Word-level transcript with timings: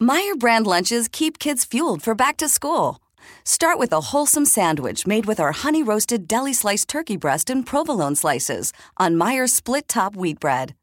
Meyer 0.00 0.34
brand 0.34 0.66
lunches 0.66 1.06
keep 1.06 1.38
kids 1.38 1.64
fueled 1.64 2.02
for 2.02 2.16
back 2.16 2.36
to 2.38 2.48
school. 2.48 2.98
Start 3.44 3.78
with 3.78 3.92
a 3.92 4.10
wholesome 4.10 4.44
sandwich 4.44 5.06
made 5.06 5.26
with 5.26 5.38
our 5.38 5.52
honey 5.52 5.84
roasted 5.84 6.26
deli 6.26 6.52
sliced 6.52 6.88
turkey 6.88 7.16
breast 7.16 7.48
and 7.48 7.64
provolone 7.64 8.16
slices 8.16 8.72
on 8.96 9.16
Meyer 9.16 9.46
split 9.46 9.86
top 9.86 10.16
wheat 10.16 10.40
bread. 10.40 10.74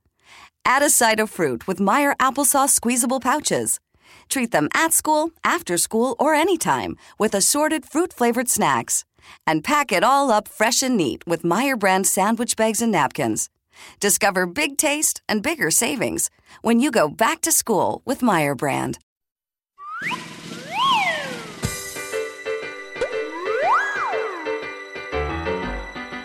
Add 0.64 0.82
a 0.82 0.90
side 0.90 1.20
of 1.20 1.30
fruit 1.30 1.68
with 1.68 1.82
Meyer 1.82 2.14
applesauce 2.22 2.70
squeezable 2.70 3.20
pouches. 3.20 3.82
Treat 4.30 4.52
them 4.52 4.70
at 4.74 4.94
school, 4.94 5.32
after 5.44 5.78
school, 5.78 6.16
or 6.18 6.34
anytime 6.34 6.96
with 7.20 7.36
assorted 7.36 7.86
fruit 7.86 8.14
flavored 8.14 8.48
snacks. 8.48 9.04
And 9.46 9.62
pack 9.62 9.92
it 9.92 10.06
all 10.06 10.32
up 10.32 10.48
fresh 10.48 10.82
and 10.82 10.96
neat 10.96 11.28
with 11.28 11.44
Meyer 11.44 11.76
brand 11.76 12.08
sandwich 12.08 12.56
bags 12.56 12.82
and 12.82 12.94
napkins. 12.94 13.50
Discover 14.00 14.46
big 14.48 14.78
taste 14.78 15.22
and 15.28 15.44
bigger 15.44 15.72
savings 15.72 16.30
when 16.62 16.80
you 16.80 16.92
go 16.92 17.08
back 17.08 17.42
to 17.42 17.52
school 17.52 18.02
with 18.06 18.22
Meyer 18.22 18.56
brand. 18.56 18.98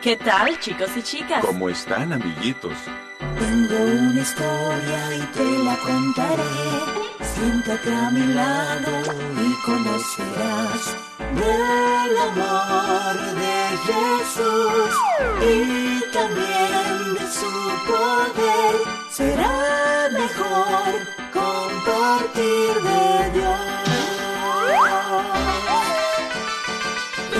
¿Qué 0.06 0.16
tal, 0.16 0.56
chicos 0.60 0.96
y 0.96 1.02
chicas? 1.02 1.44
¿Cómo 1.44 1.68
están, 1.68 2.12
amiguitos? 2.12 2.74
Tengo 3.18 3.76
una 3.76 4.20
historia 4.20 5.16
y 5.16 5.20
te 5.34 5.58
la 5.64 5.76
contaré. 5.78 7.06
Siéntate 7.34 7.92
a 7.92 8.10
mi 8.12 8.26
lado 8.32 9.02
y 9.34 9.52
conocerás 9.64 10.96
del 11.34 12.18
amor 12.18 13.16
de 13.34 13.76
Jesús 13.88 14.94
y 15.42 16.05
también 16.16 17.14
de 17.14 17.26
su 17.38 17.52
poder. 17.90 18.74
Será 19.10 20.08
mejor 20.22 20.90
compartir 21.38 22.72
de 22.88 23.04
Dios. 23.36 23.58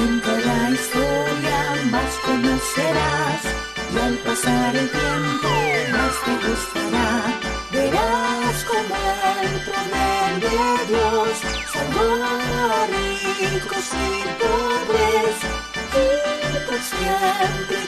En 0.00 0.20
cada 0.26 0.70
historia 0.78 1.58
más 1.94 2.12
conocerás 2.26 3.42
y 3.94 3.98
al 4.06 4.14
pasar 4.26 4.76
el 4.76 4.88
tiempo 4.90 5.50
más 5.94 6.14
te 6.24 6.34
gustará. 6.44 7.10
Verás 7.72 8.56
como 8.70 8.96
el 9.46 9.54
poder 9.68 10.32
de 10.44 10.60
Dios 10.92 11.34
salvó 11.72 12.10
a 12.24 12.86
ricos 12.94 13.88
y 14.04 14.16
pobres 14.40 15.36
y 15.94 16.66
por 16.66 16.80
siempre 16.92 17.85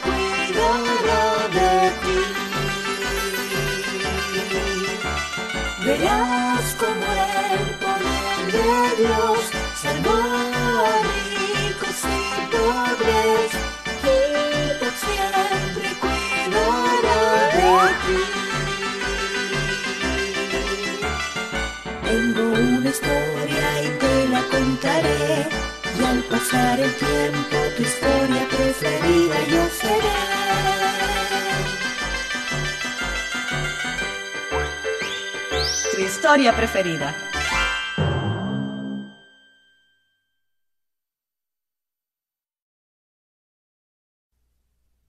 historia 36.29 36.55
preferida. 36.55 37.15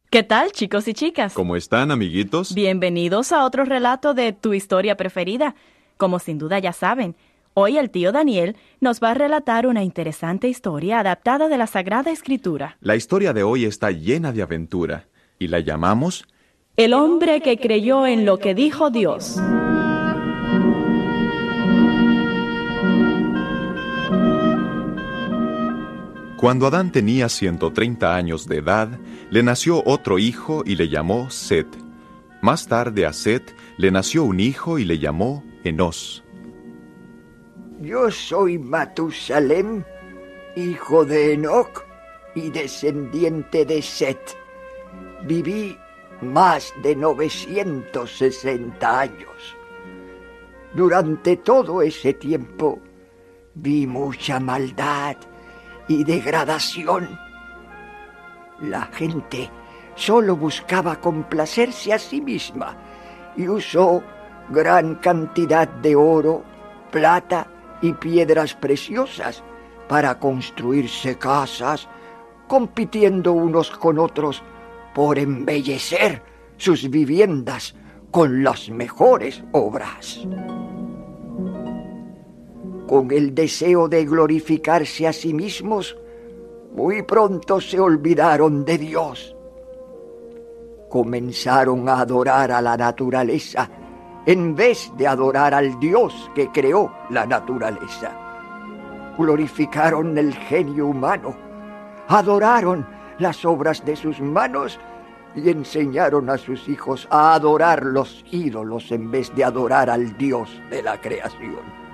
¿Qué 0.09 0.23
tal, 0.23 0.53
chicos 0.53 0.87
y 0.87 0.93
chicas? 0.93 1.33
¿Cómo 1.33 1.57
están, 1.57 1.91
amiguitos? 1.91 2.53
Bienvenidos 2.53 3.33
a 3.33 3.43
otro 3.43 3.65
relato 3.65 4.13
de 4.13 4.31
tu 4.31 4.53
historia 4.53 4.95
preferida. 4.95 5.55
Como 5.97 6.19
sin 6.19 6.37
duda 6.37 6.57
ya 6.59 6.71
saben, 6.71 7.17
hoy 7.53 7.77
el 7.77 7.89
tío 7.89 8.13
Daniel 8.13 8.55
nos 8.79 9.01
va 9.03 9.11
a 9.11 9.13
relatar 9.13 9.67
una 9.67 9.83
interesante 9.83 10.47
historia 10.47 11.01
adaptada 11.01 11.49
de 11.49 11.57
la 11.57 11.67
Sagrada 11.67 12.11
Escritura. 12.11 12.77
La 12.79 12.95
historia 12.95 13.33
de 13.33 13.43
hoy 13.43 13.65
está 13.65 13.91
llena 13.91 14.31
de 14.31 14.41
aventura 14.41 15.07
y 15.37 15.49
la 15.49 15.59
llamamos 15.59 16.25
El 16.77 16.93
hombre 16.93 17.41
que 17.41 17.57
creyó 17.57 18.07
en 18.07 18.23
lo 18.23 18.37
que 18.37 18.55
dijo 18.55 18.89
Dios. 18.89 19.37
Cuando 26.39 26.67
Adán 26.67 26.93
tenía 26.93 27.27
130 27.27 28.15
años 28.15 28.47
de 28.47 28.59
edad, 28.59 28.87
le 29.29 29.43
nació 29.43 29.83
otro 29.85 30.17
hijo 30.17 30.63
y 30.65 30.77
le 30.77 30.87
llamó 30.87 31.29
Set. 31.29 31.67
Más 32.41 32.65
tarde 32.65 33.05
a 33.05 33.11
Set 33.11 33.53
le 33.75 33.91
nació 33.91 34.23
un 34.23 34.39
hijo 34.39 34.79
y 34.79 34.85
le 34.85 34.99
llamó 34.99 35.43
Enos. 35.65 36.23
Yo 37.81 38.09
soy 38.09 38.57
Matusalem, 38.57 39.83
hijo 40.55 41.03
de 41.03 41.33
Enoch 41.33 41.83
y 42.33 42.49
descendiente 42.51 43.65
de 43.65 43.81
Set. 43.81 44.37
Viví 45.25 45.77
más 46.21 46.73
de 46.81 46.95
960 46.95 48.97
años. 48.97 49.57
Durante 50.73 51.35
todo 51.35 51.81
ese 51.81 52.13
tiempo 52.13 52.79
vi 53.55 53.85
mucha 53.85 54.39
maldad 54.39 55.17
y 55.89 56.05
degradación. 56.05 57.19
La 58.61 58.83
gente 58.83 59.49
solo 59.95 60.37
buscaba 60.37 61.01
complacerse 61.01 61.91
a 61.91 61.99
sí 61.99 62.21
misma 62.21 62.77
y 63.35 63.49
usó 63.49 64.01
gran 64.49 64.95
cantidad 64.95 65.67
de 65.67 65.95
oro, 65.95 66.43
plata 66.91 67.47
y 67.81 67.93
piedras 67.93 68.53
preciosas 68.53 69.43
para 69.89 70.19
construirse 70.19 71.17
casas, 71.17 71.89
compitiendo 72.47 73.33
unos 73.33 73.71
con 73.71 73.99
otros 73.99 74.43
por 74.93 75.17
embellecer 75.17 76.21
sus 76.57 76.89
viviendas 76.89 77.75
con 78.11 78.43
las 78.43 78.69
mejores 78.69 79.43
obras. 79.51 80.19
Con 82.89 83.11
el 83.11 83.35
deseo 83.35 83.87
de 83.87 84.03
glorificarse 84.03 85.07
a 85.07 85.13
sí 85.13 85.31
mismos, 85.31 85.95
muy 86.71 87.03
pronto 87.03 87.61
se 87.61 87.79
olvidaron 87.79 88.65
de 88.65 88.79
Dios. 88.79 89.35
Comenzaron 90.89 91.87
a 91.87 91.99
adorar 91.99 92.51
a 92.51 92.63
la 92.63 92.75
naturaleza 92.75 93.69
en 94.25 94.55
vez 94.55 94.91
de 94.97 95.05
adorar 95.05 95.53
al 95.53 95.79
Dios 95.79 96.31
que 96.33 96.47
creó 96.47 96.91
la 97.11 97.27
naturaleza. 97.27 98.11
Glorificaron 99.19 100.17
el 100.17 100.33
genio 100.33 100.87
humano, 100.87 101.35
adoraron 102.07 102.87
las 103.19 103.45
obras 103.45 103.85
de 103.85 103.95
sus 103.95 104.19
manos 104.19 104.79
y 105.35 105.47
enseñaron 105.51 106.27
a 106.31 106.39
sus 106.39 106.67
hijos 106.67 107.07
a 107.11 107.35
adorar 107.35 107.85
los 107.85 108.25
ídolos 108.31 108.91
en 108.91 109.11
vez 109.11 109.31
de 109.35 109.43
adorar 109.43 109.91
al 109.91 110.17
Dios 110.17 110.49
de 110.71 110.81
la 110.81 110.99
creación. 110.99 111.88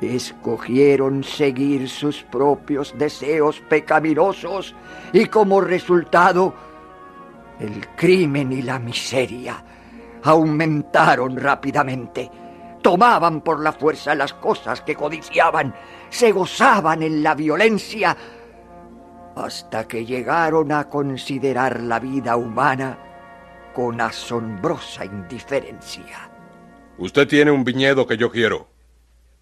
Escogieron 0.00 1.24
seguir 1.24 1.88
sus 1.88 2.22
propios 2.24 2.94
deseos 2.98 3.60
pecaminosos 3.68 4.74
y 5.12 5.26
como 5.26 5.60
resultado 5.60 6.54
el 7.58 7.86
crimen 7.96 8.52
y 8.52 8.62
la 8.62 8.78
miseria 8.78 9.64
aumentaron 10.24 11.36
rápidamente. 11.36 12.30
Tomaban 12.82 13.40
por 13.40 13.60
la 13.60 13.72
fuerza 13.72 14.14
las 14.14 14.34
cosas 14.34 14.82
que 14.82 14.94
codiciaban, 14.94 15.74
se 16.10 16.32
gozaban 16.32 17.02
en 17.02 17.22
la 17.22 17.34
violencia, 17.34 18.16
hasta 19.36 19.88
que 19.88 20.04
llegaron 20.04 20.70
a 20.70 20.88
considerar 20.88 21.80
la 21.80 21.98
vida 21.98 22.36
humana 22.36 22.98
con 23.74 24.00
asombrosa 24.00 25.04
indiferencia. 25.04 26.30
Usted 26.98 27.26
tiene 27.26 27.50
un 27.50 27.64
viñedo 27.64 28.06
que 28.06 28.16
yo 28.16 28.30
quiero. 28.30 28.73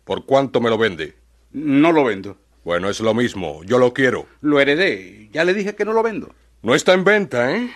¿Por 0.05 0.25
cuánto 0.27 0.61
me 0.61 0.71
lo 0.71 0.79
vende? 0.79 1.17
No 1.53 1.93
lo 1.93 2.05
vendo. 2.05 2.37
Bueno, 2.65 2.89
es 2.89 3.01
lo 3.01 3.15
mismo. 3.15 3.63
Yo 3.65 3.79
lo 3.79 3.93
quiero. 3.93 4.27
Lo 4.41 4.61
heredé. 4.61 5.29
Ya 5.33 5.45
le 5.45 5.55
dije 5.55 5.75
que 5.75 5.85
no 5.85 5.93
lo 5.93 6.03
vendo. 6.03 6.35
No 6.63 6.75
está 6.75 6.93
en 6.93 7.05
venta, 7.05 7.55
¿eh? 7.55 7.71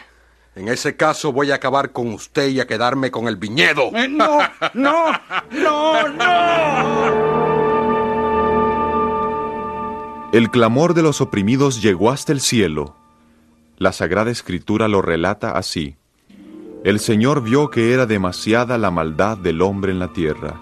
En 0.54 0.68
ese 0.68 0.96
caso 0.96 1.32
voy 1.32 1.50
a 1.50 1.56
acabar 1.56 1.92
con 1.92 2.12
usted 2.14 2.48
y 2.48 2.60
a 2.60 2.66
quedarme 2.66 3.10
con 3.10 3.28
el 3.28 3.36
viñedo. 3.36 3.90
Eh, 3.94 4.08
no, 4.08 4.38
no, 4.74 5.12
no, 5.50 6.08
no. 6.08 7.46
El 10.32 10.50
clamor 10.50 10.94
de 10.94 11.02
los 11.02 11.20
oprimidos 11.20 11.82
llegó 11.82 12.10
hasta 12.10 12.32
el 12.32 12.40
cielo. 12.40 12.96
La 13.76 13.92
Sagrada 13.92 14.30
Escritura 14.30 14.88
lo 14.88 15.02
relata 15.02 15.50
así. 15.52 15.96
El 16.84 17.00
Señor 17.00 17.42
vio 17.42 17.68
que 17.70 17.92
era 17.92 18.06
demasiada 18.06 18.78
la 18.78 18.90
maldad 18.90 19.36
del 19.36 19.60
hombre 19.60 19.92
en 19.92 19.98
la 19.98 20.12
tierra, 20.12 20.58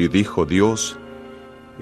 y 0.00 0.08
dijo 0.08 0.46
Dios, 0.46 0.98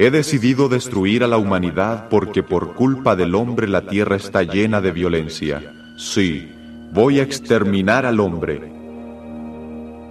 He 0.00 0.10
decidido 0.10 0.68
destruir 0.68 1.24
a 1.24 1.26
la 1.26 1.38
humanidad 1.38 2.08
porque 2.08 2.44
por 2.44 2.74
culpa 2.74 3.16
del 3.16 3.34
hombre 3.34 3.66
la 3.66 3.82
tierra 3.82 4.14
está 4.14 4.44
llena 4.44 4.80
de 4.80 4.92
violencia. 4.92 5.74
Sí, 5.96 6.52
voy 6.92 7.18
a 7.18 7.24
exterminar 7.24 8.06
al 8.06 8.20
hombre. 8.20 8.60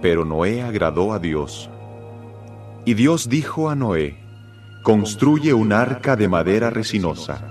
Pero 0.02 0.26
Noé 0.26 0.62
agradó 0.62 1.14
a 1.14 1.18
Dios. 1.18 1.70
Y 2.84 2.92
Dios 2.92 3.30
dijo 3.30 3.70
a 3.70 3.74
Noé, 3.74 4.18
construye 4.82 5.54
un 5.54 5.72
arca 5.72 6.16
de 6.16 6.28
madera 6.28 6.68
resinosa. 6.68 7.42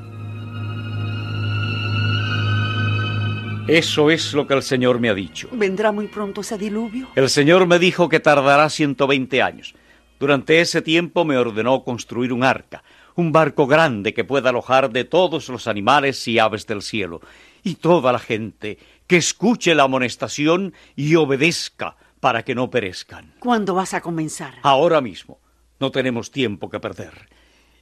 Eso 3.68 4.12
es 4.12 4.34
lo 4.34 4.46
que 4.46 4.54
el 4.54 4.62
Señor 4.62 5.00
me 5.00 5.10
ha 5.10 5.16
dicho. 5.16 5.50
¿Vendrá 5.52 5.92
muy 5.92 6.08
pronto 6.08 6.42
ese 6.42 6.58
diluvio? 6.58 7.08
El 7.16 7.30
Señor 7.30 7.66
me 7.66 7.80
dijo 7.80 8.08
que 8.10 8.20
tardará 8.20 8.70
120 8.70 9.42
años. 9.42 9.74
Durante 10.20 10.62
ese 10.62 10.82
tiempo 10.82 11.26
me 11.26 11.38
ordenó 11.38 11.84
construir 11.84 12.34
un 12.34 12.44
arca, 12.44 12.84
un 13.16 13.32
barco 13.32 13.68
grande 13.68 14.14
que 14.14 14.24
pueda 14.24 14.50
alojar 14.50 14.92
de 14.92 15.04
todos 15.04 15.50
los 15.50 15.68
animales 15.68 16.28
y 16.28 16.40
aves 16.40 16.66
del 16.68 16.82
cielo, 16.82 17.22
y 17.64 17.76
toda 17.76 18.12
la 18.12 18.20
gente 18.20 18.78
que 19.08 19.18
escuche 19.18 19.76
la 19.76 19.84
amonestación 19.84 20.74
y 20.96 21.16
obedezca 21.16 21.96
para 22.20 22.44
que 22.44 22.56
no 22.56 22.70
perezcan. 22.70 23.34
¿Cuándo 23.40 23.74
vas 23.74 23.94
a 23.94 24.02
comenzar? 24.02 24.56
Ahora 24.64 25.02
mismo. 25.02 25.40
No 25.80 25.92
tenemos 25.92 26.32
tiempo 26.32 26.70
que 26.70 26.80
perder. 26.80 27.30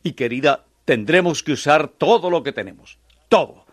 Y 0.03 0.13
querida, 0.13 0.65
tendremos 0.83 1.43
que 1.43 1.53
usar 1.53 1.88
todo 1.88 2.29
lo 2.29 2.43
que 2.43 2.51
tenemos. 2.51 2.97
Todo. 3.29 3.65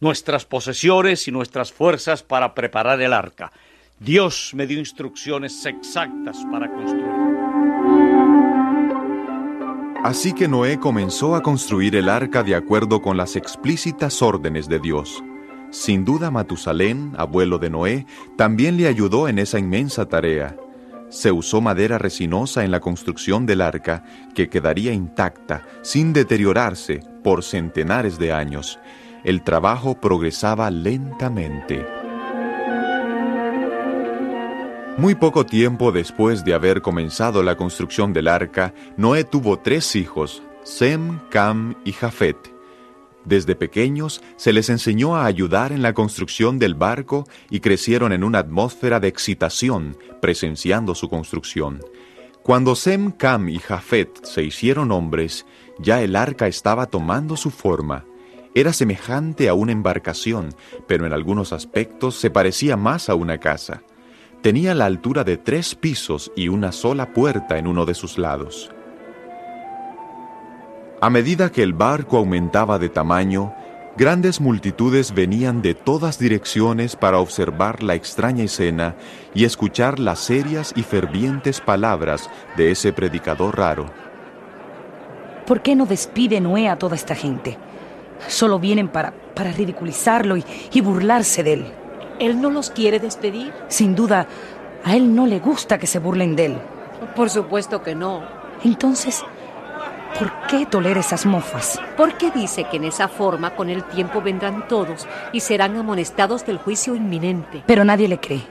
Nuestras 0.00 0.44
posesiones 0.44 1.28
y 1.28 1.32
nuestras 1.32 1.72
fuerzas 1.72 2.22
para 2.22 2.54
preparar 2.54 3.00
el 3.00 3.12
arca. 3.12 3.52
Dios 3.98 4.52
me 4.54 4.66
dio 4.66 4.78
instrucciones 4.78 5.64
exactas 5.64 6.38
para 6.50 6.70
construir. 6.72 7.15
Así 10.06 10.34
que 10.34 10.46
Noé 10.46 10.78
comenzó 10.78 11.34
a 11.34 11.42
construir 11.42 11.96
el 11.96 12.08
arca 12.08 12.44
de 12.44 12.54
acuerdo 12.54 13.02
con 13.02 13.16
las 13.16 13.34
explícitas 13.34 14.22
órdenes 14.22 14.68
de 14.68 14.78
Dios. 14.78 15.20
Sin 15.72 16.04
duda 16.04 16.30
Matusalén, 16.30 17.12
abuelo 17.18 17.58
de 17.58 17.70
Noé, 17.70 18.06
también 18.36 18.76
le 18.76 18.86
ayudó 18.86 19.26
en 19.26 19.40
esa 19.40 19.58
inmensa 19.58 20.06
tarea. 20.06 20.56
Se 21.08 21.32
usó 21.32 21.60
madera 21.60 21.98
resinosa 21.98 22.62
en 22.64 22.70
la 22.70 22.78
construcción 22.78 23.46
del 23.46 23.60
arca, 23.60 24.04
que 24.32 24.48
quedaría 24.48 24.92
intacta, 24.92 25.64
sin 25.82 26.12
deteriorarse, 26.12 27.00
por 27.24 27.42
centenares 27.42 28.16
de 28.16 28.32
años. 28.32 28.78
El 29.24 29.42
trabajo 29.42 30.00
progresaba 30.00 30.70
lentamente. 30.70 31.84
Muy 34.98 35.14
poco 35.14 35.44
tiempo 35.44 35.92
después 35.92 36.42
de 36.42 36.54
haber 36.54 36.80
comenzado 36.80 37.42
la 37.42 37.58
construcción 37.58 38.14
del 38.14 38.28
arca, 38.28 38.72
Noé 38.96 39.24
tuvo 39.24 39.58
tres 39.58 39.94
hijos, 39.94 40.42
Sem, 40.64 41.20
Cam 41.28 41.74
y 41.84 41.92
Jafet. 41.92 42.36
Desde 43.26 43.56
pequeños 43.56 44.22
se 44.36 44.54
les 44.54 44.70
enseñó 44.70 45.14
a 45.14 45.26
ayudar 45.26 45.72
en 45.72 45.82
la 45.82 45.92
construcción 45.92 46.58
del 46.58 46.74
barco 46.74 47.28
y 47.50 47.60
crecieron 47.60 48.12
en 48.12 48.24
una 48.24 48.38
atmósfera 48.38 48.98
de 48.98 49.08
excitación 49.08 49.98
presenciando 50.22 50.94
su 50.94 51.10
construcción. 51.10 51.82
Cuando 52.42 52.74
Sem, 52.74 53.10
Cam 53.10 53.50
y 53.50 53.58
Jafet 53.58 54.24
se 54.24 54.44
hicieron 54.44 54.92
hombres, 54.92 55.44
ya 55.78 56.00
el 56.00 56.16
arca 56.16 56.46
estaba 56.46 56.86
tomando 56.86 57.36
su 57.36 57.50
forma. 57.50 58.06
Era 58.54 58.72
semejante 58.72 59.50
a 59.50 59.54
una 59.54 59.72
embarcación, 59.72 60.54
pero 60.88 61.04
en 61.04 61.12
algunos 61.12 61.52
aspectos 61.52 62.14
se 62.14 62.30
parecía 62.30 62.78
más 62.78 63.10
a 63.10 63.14
una 63.14 63.36
casa. 63.36 63.82
Tenía 64.46 64.76
la 64.76 64.84
altura 64.84 65.24
de 65.24 65.38
tres 65.38 65.74
pisos 65.74 66.30
y 66.36 66.46
una 66.46 66.70
sola 66.70 67.12
puerta 67.12 67.58
en 67.58 67.66
uno 67.66 67.84
de 67.84 67.94
sus 67.94 68.16
lados. 68.16 68.70
A 71.00 71.10
medida 71.10 71.50
que 71.50 71.64
el 71.64 71.72
barco 71.72 72.18
aumentaba 72.18 72.78
de 72.78 72.88
tamaño, 72.88 73.52
grandes 73.96 74.40
multitudes 74.40 75.12
venían 75.12 75.62
de 75.62 75.74
todas 75.74 76.20
direcciones 76.20 76.94
para 76.94 77.18
observar 77.18 77.82
la 77.82 77.96
extraña 77.96 78.44
escena 78.44 78.94
y 79.34 79.46
escuchar 79.46 79.98
las 79.98 80.20
serias 80.20 80.72
y 80.76 80.84
fervientes 80.84 81.60
palabras 81.60 82.30
de 82.56 82.70
ese 82.70 82.92
predicador 82.92 83.58
raro. 83.58 83.86
¿Por 85.44 85.60
qué 85.60 85.74
no 85.74 85.86
despide 85.86 86.40
Noé 86.40 86.68
a 86.68 86.78
toda 86.78 86.94
esta 86.94 87.16
gente? 87.16 87.58
Solo 88.28 88.60
vienen 88.60 88.86
para, 88.86 89.12
para 89.34 89.50
ridiculizarlo 89.50 90.36
y, 90.36 90.44
y 90.72 90.80
burlarse 90.82 91.42
de 91.42 91.52
él. 91.52 91.66
¿Él 92.18 92.40
no 92.40 92.50
los 92.50 92.70
quiere 92.70 92.98
despedir? 92.98 93.52
Sin 93.68 93.94
duda, 93.94 94.26
a 94.84 94.96
él 94.96 95.14
no 95.14 95.26
le 95.26 95.38
gusta 95.38 95.78
que 95.78 95.86
se 95.86 95.98
burlen 95.98 96.36
de 96.36 96.46
él. 96.46 96.58
Por 97.14 97.30
supuesto 97.30 97.82
que 97.82 97.94
no. 97.94 98.22
Entonces, 98.64 99.22
¿por 100.18 100.32
qué 100.48 100.66
tolera 100.66 101.00
esas 101.00 101.26
mofas? 101.26 101.78
Porque 101.96 102.30
dice 102.30 102.64
que 102.64 102.78
en 102.78 102.84
esa 102.84 103.08
forma 103.08 103.54
con 103.54 103.68
el 103.68 103.84
tiempo 103.84 104.22
vendrán 104.22 104.66
todos 104.68 105.06
y 105.32 105.40
serán 105.40 105.76
amonestados 105.76 106.46
del 106.46 106.58
juicio 106.58 106.94
inminente. 106.94 107.62
Pero 107.66 107.84
nadie 107.84 108.08
le 108.08 108.18
cree. 108.18 108.42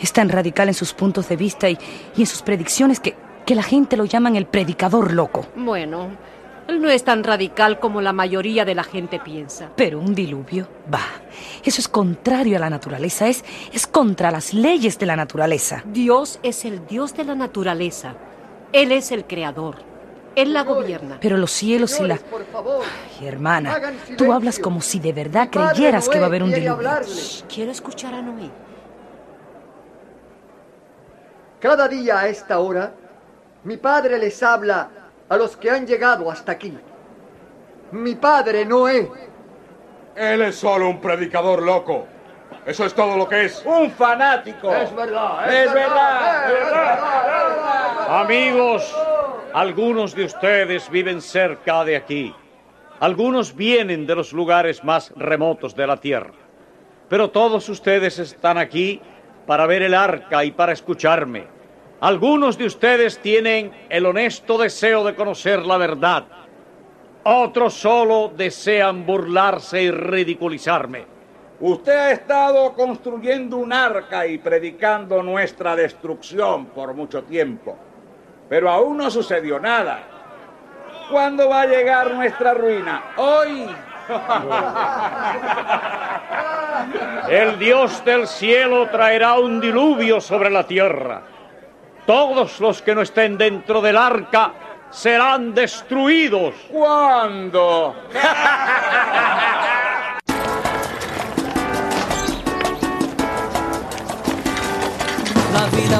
Es 0.00 0.12
tan 0.12 0.28
radical 0.28 0.68
en 0.68 0.74
sus 0.74 0.92
puntos 0.92 1.28
de 1.28 1.36
vista 1.36 1.68
y, 1.68 1.78
y 2.16 2.20
en 2.20 2.26
sus 2.26 2.42
predicciones 2.42 3.00
que, 3.00 3.16
que 3.44 3.54
la 3.54 3.62
gente 3.62 3.96
lo 3.96 4.04
llaman 4.04 4.36
el 4.36 4.46
predicador 4.46 5.12
loco. 5.12 5.46
Bueno, 5.56 6.08
él 6.68 6.82
no 6.82 6.90
es 6.90 7.02
tan 7.02 7.24
radical 7.24 7.80
como 7.80 8.02
la 8.02 8.12
mayoría 8.12 8.66
de 8.66 8.74
la 8.74 8.84
gente 8.84 9.18
piensa. 9.18 9.70
Pero 9.74 9.98
un 9.98 10.14
diluvio, 10.14 10.68
va. 10.92 11.00
Eso 11.64 11.80
es 11.80 11.88
contrario 11.88 12.58
a 12.58 12.60
la 12.60 12.68
naturaleza, 12.68 13.26
es, 13.26 13.42
es 13.72 13.86
contra 13.86 14.30
las 14.30 14.52
leyes 14.52 14.98
de 14.98 15.06
la 15.06 15.16
naturaleza. 15.16 15.82
Dios 15.86 16.38
es 16.42 16.66
el 16.66 16.86
Dios 16.86 17.14
de 17.14 17.24
la 17.24 17.34
naturaleza. 17.34 18.14
Él 18.72 18.92
es 18.92 19.12
el 19.12 19.24
creador. 19.24 19.76
Él 20.36 20.52
la 20.52 20.62
gobierna. 20.62 21.16
Pero 21.22 21.38
los 21.38 21.50
cielos 21.50 21.92
Señores, 21.92 22.20
y 22.20 22.24
la... 22.24 22.30
por 22.30 22.44
favor, 22.46 22.84
Ay, 23.18 23.26
hermana, 23.26 23.80
tú 24.18 24.30
hablas 24.30 24.58
como 24.58 24.82
si 24.82 25.00
de 25.00 25.14
verdad 25.14 25.48
creyeras 25.50 26.06
que 26.06 26.18
va 26.18 26.26
a 26.26 26.28
haber 26.28 26.42
un 26.42 26.52
diluvio. 26.52 27.02
Shh, 27.02 27.44
quiero 27.52 27.72
escuchar 27.72 28.12
a 28.12 28.20
Noé. 28.20 28.50
Cada 31.60 31.88
día 31.88 32.20
a 32.20 32.28
esta 32.28 32.58
hora, 32.58 32.92
mi 33.64 33.78
padre 33.78 34.18
les 34.18 34.42
habla 34.42 34.90
a 35.28 35.36
los 35.36 35.56
que 35.56 35.70
han 35.70 35.86
llegado 35.86 36.30
hasta 36.30 36.52
aquí. 36.52 36.76
Mi 37.92 38.14
padre 38.14 38.64
Noé. 38.64 39.10
Él 40.14 40.42
es 40.42 40.56
solo 40.56 40.88
un 40.88 41.00
predicador 41.00 41.62
loco. 41.62 42.06
Eso 42.66 42.84
es 42.84 42.94
todo 42.94 43.16
lo 43.16 43.28
que 43.28 43.44
es. 43.46 43.62
Un 43.64 43.90
fanático. 43.90 44.74
Es 44.74 44.94
verdad, 44.94 45.52
Es 45.54 45.72
verdad. 45.72 46.52
es 46.52 46.64
verdad. 46.64 48.20
Amigos, 48.20 48.94
algunos 49.54 50.14
de 50.14 50.24
ustedes 50.24 50.90
viven 50.90 51.20
cerca 51.22 51.84
de 51.84 51.96
aquí. 51.96 52.34
Algunos 53.00 53.54
vienen 53.54 54.06
de 54.06 54.14
los 54.16 54.32
lugares 54.32 54.82
más 54.82 55.12
remotos 55.16 55.74
de 55.76 55.86
la 55.86 55.96
tierra. 55.98 56.32
Pero 57.08 57.30
todos 57.30 57.68
ustedes 57.68 58.18
están 58.18 58.58
aquí 58.58 59.00
para 59.46 59.66
ver 59.66 59.82
el 59.82 59.94
arca 59.94 60.44
y 60.44 60.50
para 60.50 60.72
escucharme. 60.72 61.46
Algunos 62.00 62.56
de 62.56 62.66
ustedes 62.66 63.18
tienen 63.18 63.72
el 63.88 64.06
honesto 64.06 64.56
deseo 64.56 65.02
de 65.02 65.16
conocer 65.16 65.66
la 65.66 65.78
verdad. 65.78 66.26
Otros 67.24 67.74
solo 67.74 68.30
desean 68.36 69.04
burlarse 69.04 69.82
y 69.82 69.90
ridiculizarme. 69.90 71.06
Usted 71.58 71.92
ha 71.92 72.12
estado 72.12 72.72
construyendo 72.74 73.56
un 73.56 73.72
arca 73.72 74.28
y 74.28 74.38
predicando 74.38 75.24
nuestra 75.24 75.74
destrucción 75.74 76.66
por 76.66 76.94
mucho 76.94 77.24
tiempo. 77.24 77.76
Pero 78.48 78.70
aún 78.70 78.96
no 78.96 79.10
sucedió 79.10 79.58
nada. 79.58 80.04
¿Cuándo 81.10 81.48
va 81.48 81.62
a 81.62 81.66
llegar 81.66 82.14
nuestra 82.14 82.54
ruina? 82.54 83.06
Hoy. 83.16 83.66
El 87.28 87.58
Dios 87.58 88.04
del 88.04 88.28
cielo 88.28 88.88
traerá 88.88 89.40
un 89.40 89.60
diluvio 89.60 90.20
sobre 90.20 90.48
la 90.48 90.64
tierra. 90.64 91.22
Todos 92.08 92.58
los 92.60 92.80
que 92.80 92.94
no 92.94 93.02
estén 93.02 93.36
dentro 93.36 93.82
del 93.82 93.98
arca 93.98 94.54
serán 94.88 95.52
destruidos. 95.52 96.54
¿Cuándo? 96.70 97.94
La 105.52 105.66
vida 105.76 105.98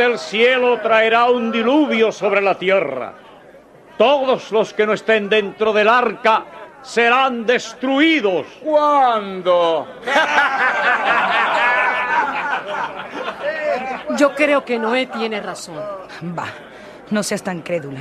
del 0.00 0.18
cielo 0.18 0.80
traerá 0.80 1.26
un 1.26 1.52
diluvio 1.52 2.10
sobre 2.10 2.40
la 2.40 2.54
tierra. 2.54 3.12
Todos 3.98 4.50
los 4.50 4.72
que 4.72 4.86
no 4.86 4.94
estén 4.94 5.28
dentro 5.28 5.74
del 5.74 5.88
arca 5.88 6.44
serán 6.80 7.44
destruidos. 7.44 8.46
¿Cuándo? 8.64 9.86
Yo 14.16 14.34
creo 14.34 14.64
que 14.64 14.78
Noé 14.78 15.04
tiene 15.06 15.38
razón. 15.38 15.76
Va, 16.38 16.46
no 17.10 17.22
seas 17.22 17.42
tan 17.42 17.60
crédula. 17.60 18.00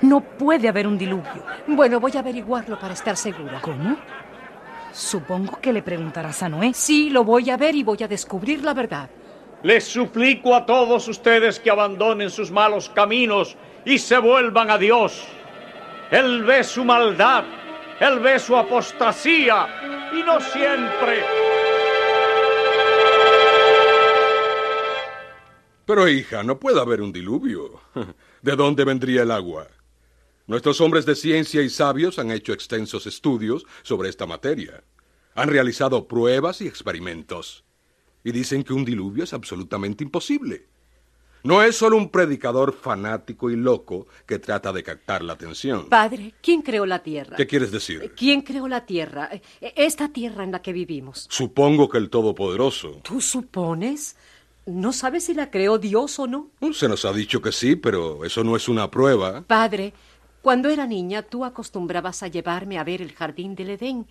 No 0.00 0.20
puede 0.20 0.68
haber 0.68 0.88
un 0.88 0.98
diluvio. 0.98 1.44
Bueno, 1.68 2.00
voy 2.00 2.12
a 2.16 2.20
averiguarlo 2.20 2.76
para 2.76 2.94
estar 2.94 3.16
segura. 3.16 3.60
¿Cómo? 3.60 3.96
Supongo 4.90 5.60
que 5.60 5.72
le 5.72 5.82
preguntarás 5.82 6.42
a 6.42 6.48
Noé. 6.48 6.74
Sí, 6.74 7.08
lo 7.10 7.22
voy 7.22 7.50
a 7.50 7.56
ver 7.56 7.76
y 7.76 7.84
voy 7.84 8.02
a 8.02 8.08
descubrir 8.08 8.64
la 8.64 8.74
verdad. 8.74 9.08
Les 9.62 9.84
suplico 9.84 10.54
a 10.54 10.66
todos 10.66 11.08
ustedes 11.08 11.58
que 11.58 11.70
abandonen 11.70 12.30
sus 12.30 12.50
malos 12.50 12.88
caminos 12.90 13.56
y 13.84 13.98
se 13.98 14.18
vuelvan 14.18 14.70
a 14.70 14.78
Dios. 14.78 15.26
Él 16.10 16.44
ve 16.44 16.62
su 16.62 16.84
maldad, 16.84 17.44
Él 17.98 18.20
ve 18.20 18.38
su 18.38 18.56
apostasía 18.56 20.10
y 20.12 20.22
no 20.22 20.40
siempre. 20.40 21.24
Pero 25.86 26.08
hija, 26.08 26.42
no 26.42 26.58
puede 26.58 26.80
haber 26.80 27.00
un 27.00 27.12
diluvio. 27.12 27.80
¿De 28.42 28.56
dónde 28.56 28.84
vendría 28.84 29.22
el 29.22 29.30
agua? 29.30 29.68
Nuestros 30.46 30.80
hombres 30.80 31.06
de 31.06 31.14
ciencia 31.14 31.62
y 31.62 31.70
sabios 31.70 32.18
han 32.18 32.30
hecho 32.30 32.52
extensos 32.52 33.06
estudios 33.06 33.66
sobre 33.82 34.08
esta 34.08 34.26
materia. 34.26 34.84
Han 35.34 35.48
realizado 35.48 36.06
pruebas 36.06 36.60
y 36.60 36.68
experimentos. 36.68 37.65
Y 38.26 38.32
dicen 38.32 38.64
que 38.64 38.72
un 38.72 38.84
diluvio 38.84 39.22
es 39.22 39.32
absolutamente 39.32 40.02
imposible. 40.02 40.66
No 41.44 41.62
es 41.62 41.76
solo 41.76 41.96
un 41.96 42.10
predicador 42.10 42.72
fanático 42.72 43.52
y 43.52 43.54
loco 43.54 44.08
que 44.26 44.40
trata 44.40 44.72
de 44.72 44.82
captar 44.82 45.22
la 45.22 45.34
atención. 45.34 45.88
Padre, 45.88 46.34
¿quién 46.42 46.60
creó 46.60 46.86
la 46.86 47.04
tierra? 47.04 47.36
¿Qué 47.36 47.46
quieres 47.46 47.70
decir? 47.70 48.12
¿Quién 48.16 48.42
creó 48.42 48.66
la 48.66 48.84
tierra? 48.84 49.30
Eh, 49.32 49.40
Esta 49.76 50.08
tierra 50.08 50.42
en 50.42 50.50
la 50.50 50.60
que 50.60 50.72
vivimos. 50.72 51.28
Supongo 51.30 51.88
que 51.88 51.98
el 51.98 52.10
Todopoderoso. 52.10 52.98
¿Tú 53.04 53.20
supones? 53.20 54.16
¿No 54.66 54.92
sabes 54.92 55.26
si 55.26 55.34
la 55.34 55.52
creó 55.52 55.78
Dios 55.78 56.18
o 56.18 56.26
no? 56.26 56.50
Se 56.72 56.88
nos 56.88 57.04
ha 57.04 57.12
dicho 57.12 57.40
que 57.40 57.52
sí, 57.52 57.76
pero 57.76 58.24
eso 58.24 58.42
no 58.42 58.56
es 58.56 58.68
una 58.68 58.90
prueba. 58.90 59.42
Padre, 59.46 59.94
cuando 60.42 60.68
era 60.68 60.88
niña 60.88 61.22
tú 61.22 61.44
acostumbrabas 61.44 62.24
a 62.24 62.26
llevarme 62.26 62.78
a 62.78 62.82
ver 62.82 63.02
el 63.02 63.12
jardín 63.12 63.54
del 63.54 63.70
Edén. 63.70 64.08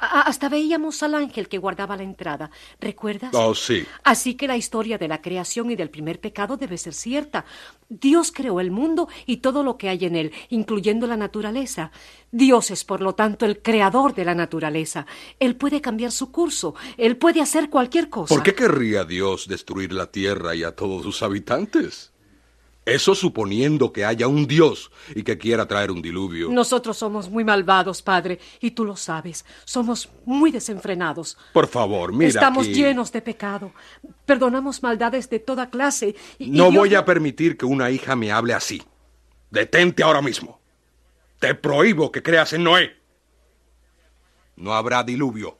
Hasta 0.00 0.48
veíamos 0.48 1.02
al 1.02 1.14
ángel 1.14 1.48
que 1.48 1.58
guardaba 1.58 1.96
la 1.96 2.02
entrada. 2.02 2.50
¿Recuerdas? 2.80 3.32
Oh, 3.34 3.54
sí. 3.54 3.86
Así 4.02 4.34
que 4.34 4.48
la 4.48 4.56
historia 4.56 4.96
de 4.96 5.08
la 5.08 5.20
creación 5.20 5.70
y 5.70 5.76
del 5.76 5.90
primer 5.90 6.20
pecado 6.20 6.56
debe 6.56 6.78
ser 6.78 6.94
cierta. 6.94 7.44
Dios 7.88 8.32
creó 8.32 8.60
el 8.60 8.70
mundo 8.70 9.08
y 9.26 9.38
todo 9.38 9.62
lo 9.62 9.76
que 9.76 9.88
hay 9.88 10.06
en 10.06 10.16
él, 10.16 10.32
incluyendo 10.48 11.06
la 11.06 11.16
naturaleza. 11.16 11.90
Dios 12.32 12.70
es, 12.70 12.84
por 12.84 13.02
lo 13.02 13.14
tanto, 13.14 13.44
el 13.44 13.60
creador 13.60 14.14
de 14.14 14.24
la 14.24 14.34
naturaleza. 14.34 15.06
Él 15.38 15.56
puede 15.56 15.80
cambiar 15.80 16.12
su 16.12 16.32
curso. 16.32 16.74
Él 16.96 17.16
puede 17.16 17.40
hacer 17.42 17.68
cualquier 17.68 18.08
cosa. 18.08 18.34
¿Por 18.34 18.42
qué 18.42 18.54
querría 18.54 19.04
Dios 19.04 19.48
destruir 19.48 19.92
la 19.92 20.10
tierra 20.10 20.54
y 20.54 20.62
a 20.62 20.74
todos 20.74 21.02
sus 21.02 21.22
habitantes? 21.22 22.12
Eso 22.90 23.14
suponiendo 23.14 23.92
que 23.92 24.04
haya 24.04 24.26
un 24.26 24.46
Dios 24.48 24.90
y 25.14 25.22
que 25.22 25.38
quiera 25.38 25.66
traer 25.68 25.90
un 25.92 26.02
diluvio. 26.02 26.48
Nosotros 26.50 26.96
somos 26.96 27.30
muy 27.30 27.44
malvados, 27.44 28.02
padre, 28.02 28.40
y 28.60 28.72
tú 28.72 28.84
lo 28.84 28.96
sabes. 28.96 29.44
Somos 29.64 30.08
muy 30.24 30.50
desenfrenados. 30.50 31.38
Por 31.52 31.68
favor, 31.68 32.12
mira. 32.12 32.28
Estamos 32.30 32.66
aquí. 32.66 32.74
llenos 32.74 33.12
de 33.12 33.22
pecado. 33.22 33.72
Perdonamos 34.26 34.82
maldades 34.82 35.30
de 35.30 35.38
toda 35.38 35.70
clase. 35.70 36.16
y- 36.38 36.46
y 36.46 36.50
No 36.50 36.70
Dios 36.70 36.74
voy 36.80 36.94
a 36.96 37.04
permitir 37.04 37.56
que 37.56 37.64
una 37.64 37.90
hija 37.90 38.16
me 38.16 38.32
hable 38.32 38.54
así. 38.54 38.82
Detente 39.50 40.02
ahora 40.02 40.20
mismo. 40.20 40.60
Te 41.38 41.54
prohíbo 41.54 42.10
que 42.10 42.22
creas 42.22 42.52
en 42.52 42.64
Noé. 42.64 42.96
No 44.56 44.74
habrá 44.74 45.02
diluvio. 45.04 45.58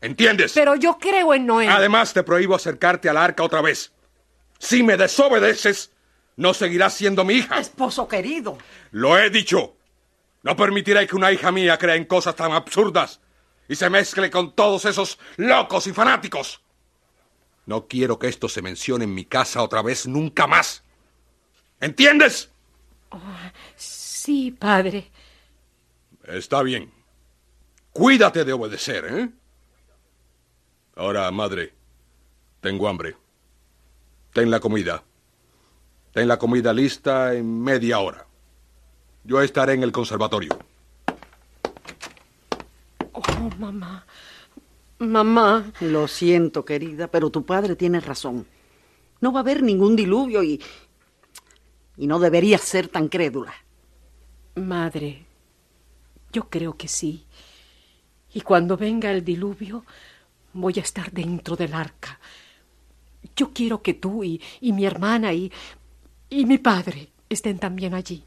¿Entiendes? 0.00 0.52
Pero 0.54 0.74
yo 0.74 0.98
creo 0.98 1.32
en 1.34 1.46
Noé. 1.46 1.68
Además, 1.68 2.12
te 2.12 2.22
prohíbo 2.24 2.54
acercarte 2.54 3.08
al 3.08 3.16
arca 3.16 3.42
otra 3.42 3.62
vez. 3.62 3.92
Si 4.58 4.82
me 4.82 4.96
desobedeces, 4.96 5.92
no 6.36 6.54
seguirás 6.54 6.94
siendo 6.94 7.24
mi 7.24 7.34
hija. 7.34 7.58
Esposo 7.58 8.08
querido. 8.08 8.58
Lo 8.90 9.18
he 9.18 9.30
dicho. 9.30 9.76
No 10.42 10.56
permitiré 10.56 11.06
que 11.06 11.16
una 11.16 11.32
hija 11.32 11.50
mía 11.52 11.78
crea 11.78 11.94
en 11.94 12.04
cosas 12.04 12.36
tan 12.36 12.52
absurdas 12.52 13.20
y 13.68 13.76
se 13.76 13.88
mezcle 13.88 14.30
con 14.30 14.52
todos 14.54 14.84
esos 14.84 15.18
locos 15.36 15.86
y 15.86 15.92
fanáticos. 15.92 16.60
No 17.66 17.86
quiero 17.86 18.18
que 18.18 18.28
esto 18.28 18.48
se 18.48 18.60
mencione 18.60 19.04
en 19.04 19.14
mi 19.14 19.24
casa 19.24 19.62
otra 19.62 19.80
vez 19.82 20.06
nunca 20.06 20.46
más. 20.46 20.82
¿Entiendes? 21.80 22.50
Sí, 23.76 24.50
padre. 24.50 25.10
Está 26.24 26.62
bien. 26.62 26.92
Cuídate 27.92 28.44
de 28.44 28.52
obedecer, 28.52 29.04
¿eh? 29.06 29.30
Ahora, 30.96 31.30
madre, 31.30 31.72
tengo 32.60 32.88
hambre. 32.88 33.16
Ten 34.32 34.50
la 34.50 34.60
comida. 34.60 35.04
Ten 36.14 36.28
la 36.28 36.38
comida 36.38 36.72
lista 36.72 37.34
en 37.34 37.60
media 37.60 37.98
hora. 37.98 38.24
Yo 39.24 39.42
estaré 39.42 39.72
en 39.72 39.82
el 39.82 39.90
conservatorio. 39.90 40.56
Oh, 43.10 43.50
mamá. 43.58 44.06
Mamá. 45.00 45.72
Lo 45.80 46.06
siento, 46.06 46.64
querida, 46.64 47.08
pero 47.08 47.30
tu 47.30 47.44
padre 47.44 47.74
tiene 47.74 47.98
razón. 47.98 48.46
No 49.20 49.32
va 49.32 49.40
a 49.40 49.42
haber 49.42 49.64
ningún 49.64 49.96
diluvio 49.96 50.44
y. 50.44 50.62
y 51.96 52.06
no 52.06 52.20
deberías 52.20 52.60
ser 52.60 52.86
tan 52.86 53.08
crédula. 53.08 53.52
Madre, 54.54 55.26
yo 56.32 56.48
creo 56.48 56.76
que 56.76 56.86
sí. 56.86 57.24
Y 58.32 58.42
cuando 58.42 58.76
venga 58.76 59.10
el 59.10 59.24
diluvio, 59.24 59.84
voy 60.52 60.74
a 60.76 60.82
estar 60.82 61.10
dentro 61.10 61.56
del 61.56 61.74
arca. 61.74 62.20
Yo 63.34 63.50
quiero 63.52 63.82
que 63.82 63.94
tú 63.94 64.22
y, 64.22 64.40
y 64.60 64.72
mi 64.72 64.86
hermana 64.86 65.32
y, 65.32 65.50
y 66.34 66.46
mi 66.46 66.58
padre 66.58 67.10
estén 67.28 67.58
también 67.58 67.94
allí. 67.94 68.24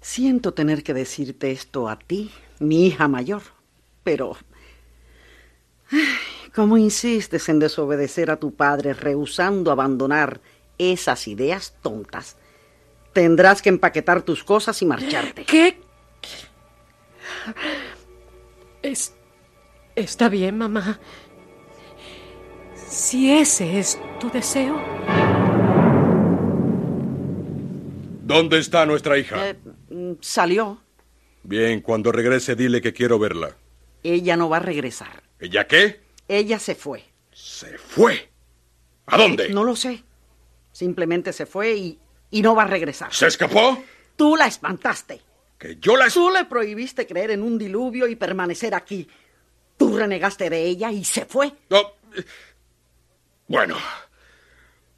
Siento 0.00 0.54
tener 0.54 0.82
que 0.82 0.94
decirte 0.94 1.50
esto 1.50 1.88
a 1.88 1.98
ti, 1.98 2.30
mi 2.60 2.86
hija 2.86 3.08
mayor, 3.08 3.42
pero... 4.04 4.36
ay, 5.90 6.00
¿Cómo 6.54 6.76
insistes 6.76 7.48
en 7.48 7.58
desobedecer 7.58 8.30
a 8.30 8.38
tu 8.38 8.54
padre, 8.54 8.92
rehusando 8.92 9.70
abandonar 9.70 10.40
esas 10.78 11.28
ideas 11.28 11.74
tontas? 11.82 12.36
Tendrás 13.12 13.60
que 13.60 13.68
empaquetar 13.68 14.22
tus 14.22 14.42
cosas 14.42 14.80
y 14.82 14.86
marcharte. 14.86 15.44
¿Qué? 15.44 15.80
Es, 18.82 19.14
está 19.94 20.28
bien, 20.28 20.58
mamá. 20.58 20.98
Si 22.74 23.30
ese 23.32 23.78
es 23.78 23.98
tu 24.18 24.30
deseo. 24.30 24.80
¿Dónde 28.30 28.58
está 28.58 28.86
nuestra 28.86 29.18
hija? 29.18 29.50
Eh, 29.50 29.56
salió. 30.20 30.82
Bien, 31.42 31.80
cuando 31.80 32.12
regrese 32.12 32.54
dile 32.54 32.80
que 32.80 32.92
quiero 32.92 33.18
verla. 33.18 33.56
Ella 34.02 34.36
no 34.36 34.48
va 34.48 34.58
a 34.58 34.60
regresar. 34.60 35.22
¿Ella 35.38 35.66
qué? 35.66 36.00
Ella 36.28 36.58
se 36.58 36.74
fue. 36.74 37.04
Se 37.32 37.76
fue. 37.78 38.30
¿A 39.06 39.16
dónde? 39.16 39.48
No 39.48 39.64
lo 39.64 39.74
sé. 39.74 40.04
Simplemente 40.72 41.32
se 41.32 41.46
fue 41.46 41.74
y, 41.74 41.98
y 42.30 42.42
no 42.42 42.54
va 42.54 42.62
a 42.62 42.66
regresar. 42.66 43.12
¿Se 43.12 43.26
escapó? 43.26 43.82
Tú 44.16 44.36
la 44.36 44.46
espantaste. 44.46 45.20
Que 45.58 45.76
yo 45.80 45.96
la... 45.96 46.08
Tú 46.08 46.30
le 46.30 46.44
prohibiste 46.44 47.06
creer 47.06 47.32
en 47.32 47.42
un 47.42 47.58
diluvio 47.58 48.06
y 48.06 48.16
permanecer 48.16 48.74
aquí. 48.74 49.08
Tú 49.76 49.96
renegaste 49.96 50.48
de 50.48 50.64
ella 50.64 50.92
y 50.92 51.04
se 51.04 51.24
fue. 51.24 51.52
No. 51.68 51.94
Bueno, 53.48 53.76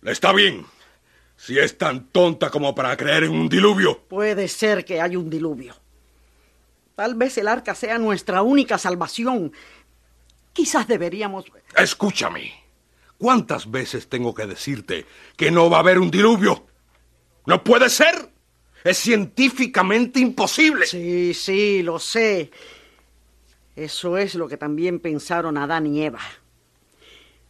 está 0.02 0.32
bien. 0.32 0.66
Si 1.44 1.58
es 1.58 1.76
tan 1.76 2.06
tonta 2.10 2.50
como 2.50 2.72
para 2.72 2.96
creer 2.96 3.24
en 3.24 3.32
un 3.32 3.48
diluvio. 3.48 3.98
Puede 4.06 4.46
ser 4.46 4.84
que 4.84 5.00
haya 5.00 5.18
un 5.18 5.28
diluvio. 5.28 5.74
Tal 6.94 7.16
vez 7.16 7.36
el 7.36 7.48
arca 7.48 7.74
sea 7.74 7.98
nuestra 7.98 8.42
única 8.42 8.78
salvación. 8.78 9.52
Quizás 10.52 10.86
deberíamos... 10.86 11.46
Escúchame. 11.76 12.52
¿Cuántas 13.18 13.68
veces 13.68 14.08
tengo 14.08 14.32
que 14.32 14.46
decirte 14.46 15.04
que 15.36 15.50
no 15.50 15.68
va 15.68 15.78
a 15.78 15.80
haber 15.80 15.98
un 15.98 16.12
diluvio? 16.12 16.64
No 17.46 17.64
puede 17.64 17.90
ser. 17.90 18.30
Es 18.84 18.98
científicamente 18.98 20.20
imposible. 20.20 20.86
Sí, 20.86 21.34
sí, 21.34 21.82
lo 21.82 21.98
sé. 21.98 22.52
Eso 23.74 24.16
es 24.16 24.36
lo 24.36 24.46
que 24.46 24.58
también 24.58 25.00
pensaron 25.00 25.58
Adán 25.58 25.88
y 25.88 26.04
Eva. 26.04 26.20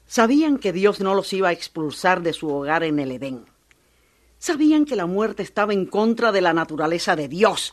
Sabían 0.07 0.57
que 0.57 0.73
Dios 0.73 1.01
no 1.01 1.13
los 1.13 1.31
iba 1.35 1.49
a 1.49 1.53
expulsar 1.53 2.23
de 2.23 2.33
su 2.33 2.49
hogar 2.49 2.85
en 2.85 2.99
el 2.99 3.13
Edén. 3.13 3.52
Sabían 4.43 4.87
que 4.87 4.97
la 4.97 5.07
muerte 5.07 5.45
estaba 5.45 5.73
en 5.73 5.87
contra 5.87 6.33
de 6.33 6.41
la 6.41 6.53
naturaleza 6.53 7.15
de 7.15 7.29
Dios 7.29 7.73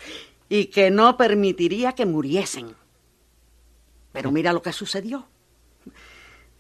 y 0.50 0.66
que 0.66 0.92
no 0.92 1.18
permitiría 1.18 1.94
que 1.94 2.06
muriesen. 2.06 2.76
Pero 4.12 4.30
mira 4.30 4.54
lo 4.54 4.62
que 4.62 4.72
sucedió. 4.72 5.28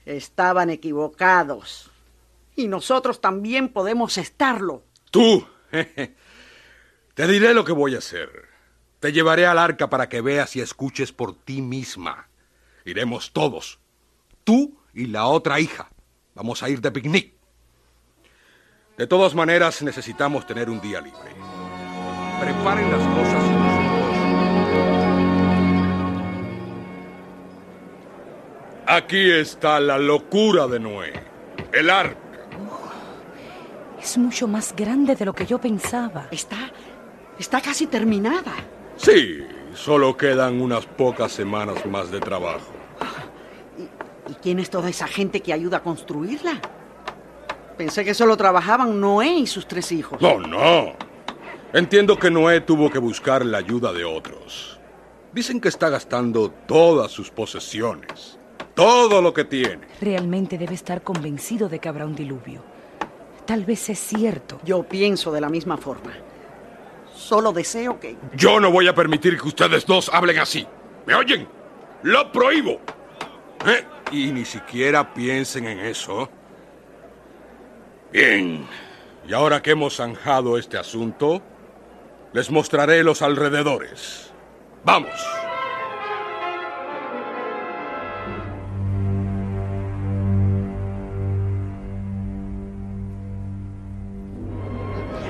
Estaban 0.07 0.71
equivocados. 0.71 1.91
Y 2.55 2.67
nosotros 2.67 3.21
también 3.21 3.69
podemos 3.69 4.17
estarlo. 4.17 4.81
Tú. 5.11 5.45
Te 7.13 7.27
diré 7.27 7.53
lo 7.53 7.63
que 7.63 7.73
voy 7.73 7.93
a 7.93 7.99
hacer. 7.99 8.31
Te 8.99 9.11
llevaré 9.11 9.45
al 9.45 9.59
arca 9.59 9.91
para 9.91 10.09
que 10.09 10.21
veas 10.21 10.55
y 10.55 10.61
escuches 10.61 11.11
por 11.11 11.35
ti 11.35 11.61
misma. 11.61 12.29
Iremos 12.83 13.31
todos. 13.31 13.79
Tú 14.43 14.75
y 14.91 15.05
la 15.05 15.27
otra 15.27 15.59
hija. 15.59 15.91
Vamos 16.33 16.63
a 16.63 16.69
ir 16.69 16.81
de 16.81 16.91
picnic. 16.91 17.38
De 18.99 19.07
todas 19.07 19.33
maneras, 19.33 19.81
necesitamos 19.81 20.45
tener 20.45 20.69
un 20.69 20.81
día 20.81 20.99
libre. 20.99 21.31
Preparen 22.41 22.91
las 22.91 22.99
cosas 22.99 23.45
y 23.45 23.53
nosotros. 23.53 24.17
Aquí 28.87 29.31
está 29.31 29.79
la 29.79 29.97
locura 29.97 30.67
de 30.67 30.81
Noé. 30.81 31.13
El 31.71 31.89
arca. 31.89 32.19
Es 34.01 34.17
mucho 34.17 34.49
más 34.49 34.75
grande 34.75 35.15
de 35.15 35.23
lo 35.23 35.31
que 35.31 35.45
yo 35.45 35.59
pensaba. 35.59 36.27
Está. 36.29 36.69
está 37.39 37.61
casi 37.61 37.87
terminada. 37.87 38.51
Sí, 38.97 39.47
solo 39.75 40.17
quedan 40.17 40.59
unas 40.59 40.85
pocas 40.85 41.31
semanas 41.31 41.85
más 41.85 42.11
de 42.11 42.19
trabajo. 42.19 42.73
¿Y 44.27 44.33
quién 44.33 44.59
es 44.59 44.69
toda 44.69 44.89
esa 44.89 45.07
gente 45.07 45.39
que 45.39 45.53
ayuda 45.53 45.77
a 45.77 45.83
construirla? 45.83 46.59
Pensé 47.79 48.03
que 48.03 48.13
solo 48.13 48.35
trabajaban 48.35 48.99
Noé 48.99 49.29
y 49.35 49.47
sus 49.47 49.65
tres 49.65 49.93
hijos. 49.93 50.19
No, 50.19 50.37
no. 50.37 50.91
Entiendo 51.71 52.19
que 52.19 52.29
Noé 52.29 52.59
tuvo 52.59 52.89
que 52.89 52.99
buscar 52.99 53.45
la 53.45 53.59
ayuda 53.59 53.93
de 53.93 54.03
otros. 54.03 54.77
Dicen 55.31 55.61
que 55.61 55.69
está 55.69 55.87
gastando 55.87 56.51
todas 56.67 57.09
sus 57.09 57.31
posesiones, 57.31 58.37
todo 58.75 59.21
lo 59.21 59.33
que 59.33 59.45
tiene. 59.45 59.87
Realmente 60.01 60.57
debe 60.57 60.73
estar 60.73 61.03
convencido 61.03 61.69
de 61.69 61.79
que 61.79 61.87
habrá 61.87 62.05
un 62.05 62.15
diluvio. 62.15 62.61
Tal 63.45 63.63
vez 63.63 63.89
es 63.89 63.99
cierto. 63.99 64.59
Yo 64.65 64.83
pienso 64.83 65.31
de 65.31 65.39
la 65.39 65.47
misma 65.47 65.77
forma. 65.77 66.11
Solo 67.15 67.53
deseo 67.53 67.97
que... 67.97 68.17
Yo 68.35 68.59
no 68.59 68.71
voy 68.71 68.89
a 68.89 68.93
permitir 68.93 69.39
que 69.39 69.47
ustedes 69.47 69.85
dos 69.85 70.11
hablen 70.11 70.39
así. 70.39 70.67
¿Me 71.05 71.15
oyen? 71.15 71.47
Lo 72.03 72.29
prohíbo. 72.29 72.81
¿Eh? 73.65 73.85
Y 74.11 74.33
ni 74.33 74.43
siquiera 74.43 75.13
piensen 75.13 75.65
en 75.65 75.79
eso. 75.79 76.29
Bien. 78.11 78.65
Y 79.27 79.33
ahora 79.33 79.61
que 79.61 79.71
hemos 79.71 79.97
zanjado 79.97 80.57
este 80.57 80.77
asunto, 80.77 81.41
les 82.33 82.49
mostraré 82.49 83.03
los 83.03 83.21
alrededores. 83.21 84.31
Vamos. 84.83 85.13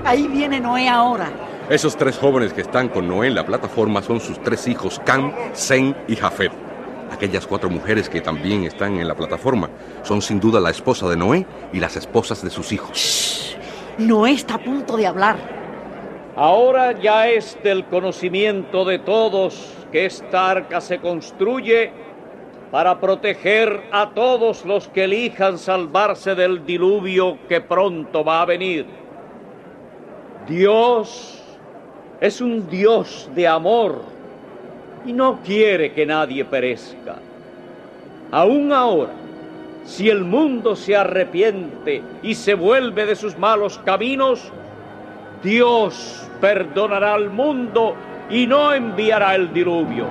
Ahí 0.05 0.27
viene 0.27 0.59
Noé 0.59 0.87
ahora. 0.87 1.29
Esos 1.69 1.95
tres 1.95 2.17
jóvenes 2.17 2.53
que 2.53 2.61
están 2.61 2.87
con 2.89 3.07
Noé 3.07 3.27
en 3.27 3.35
la 3.35 3.45
plataforma 3.45 4.01
son 4.01 4.19
sus 4.19 4.41
tres 4.41 4.67
hijos, 4.67 4.99
Cam, 5.05 5.33
Zen 5.53 5.95
y 6.07 6.15
Jafet. 6.15 6.68
Aquellas 7.11 7.47
cuatro 7.47 7.69
mujeres 7.69 8.09
que 8.09 8.21
también 8.21 8.63
están 8.63 8.99
en 8.99 9.07
la 9.07 9.15
plataforma 9.15 9.69
son 10.03 10.21
sin 10.21 10.39
duda 10.39 10.59
la 10.59 10.69
esposa 10.69 11.07
de 11.09 11.17
Noé 11.17 11.45
y 11.73 11.79
las 11.79 11.95
esposas 11.95 12.43
de 12.43 12.49
sus 12.49 12.71
hijos. 12.71 13.57
Noé 13.97 14.31
está 14.31 14.55
a 14.55 14.63
punto 14.63 14.95
de 14.95 15.07
hablar. 15.07 15.37
Ahora 16.35 16.93
ya 16.99 17.27
es 17.27 17.57
del 17.63 17.85
conocimiento 17.85 18.85
de 18.85 18.99
todos 18.99 19.73
que 19.91 20.05
esta 20.05 20.49
arca 20.49 20.79
se 20.79 20.99
construye 20.99 21.91
para 22.71 22.99
proteger 22.99 23.83
a 23.91 24.11
todos 24.11 24.63
los 24.63 24.87
que 24.87 25.05
elijan 25.05 25.57
salvarse 25.57 26.35
del 26.35 26.65
diluvio 26.65 27.39
que 27.47 27.61
pronto 27.61 28.23
va 28.23 28.43
a 28.43 28.45
venir. 28.45 28.85
Dios 30.47 31.43
es 32.21 32.41
un 32.41 32.69
Dios 32.69 33.29
de 33.35 33.47
amor 33.47 34.18
y 35.05 35.13
no 35.13 35.39
quiere 35.43 35.93
que 35.93 36.05
nadie 36.05 36.45
perezca. 36.45 37.15
Aún 38.31 38.71
ahora, 38.71 39.13
si 39.85 40.09
el 40.09 40.23
mundo 40.23 40.75
se 40.75 40.95
arrepiente 40.95 42.01
y 42.21 42.35
se 42.35 42.53
vuelve 42.53 43.05
de 43.05 43.15
sus 43.15 43.37
malos 43.37 43.79
caminos, 43.79 44.51
Dios 45.41 46.27
perdonará 46.39 47.13
al 47.15 47.29
mundo 47.29 47.95
y 48.29 48.45
no 48.45 48.73
enviará 48.73 49.35
el 49.35 49.51
diluvio. 49.53 50.05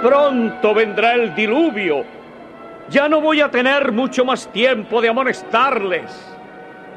Pronto 0.00 0.74
vendrá 0.74 1.14
el 1.14 1.34
diluvio. 1.34 2.04
Ya 2.88 3.08
no 3.08 3.20
voy 3.20 3.40
a 3.40 3.50
tener 3.50 3.92
mucho 3.92 4.24
más 4.24 4.48
tiempo 4.48 5.00
de 5.00 5.08
amonestarles. 5.08 6.10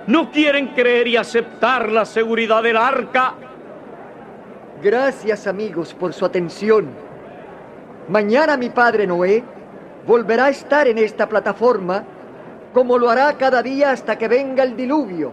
¿No 0.07 0.31
quieren 0.31 0.67
creer 0.67 1.07
y 1.07 1.17
aceptar 1.17 1.91
la 1.91 2.05
seguridad 2.05 2.63
del 2.63 2.77
arca? 2.77 3.35
Gracias 4.81 5.47
amigos 5.47 5.93
por 5.93 6.13
su 6.13 6.25
atención. 6.25 6.89
Mañana 8.09 8.57
mi 8.57 8.69
padre 8.69 9.07
Noé 9.07 9.43
volverá 10.05 10.45
a 10.45 10.49
estar 10.49 10.87
en 10.87 10.97
esta 10.97 11.29
plataforma 11.29 12.03
como 12.73 12.97
lo 12.97 13.09
hará 13.09 13.37
cada 13.37 13.61
día 13.61 13.91
hasta 13.91 14.17
que 14.17 14.27
venga 14.27 14.63
el 14.63 14.75
diluvio. 14.75 15.31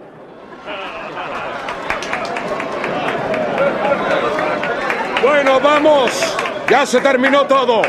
Bueno, 5.22 5.58
vamos. 5.60 6.29
Ya 6.70 6.86
se 6.86 7.00
terminó 7.00 7.46
todo. 7.46 7.82